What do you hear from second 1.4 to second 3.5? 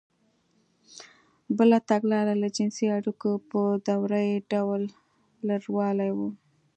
بله تګلاره له جنسـي اړیکو